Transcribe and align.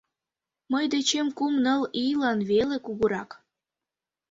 Мый 0.71 0.85
дечем 0.93 1.27
кум-ныл 1.37 1.81
ийлан 2.03 2.39
веле 2.49 2.77
кугурак. 2.85 3.29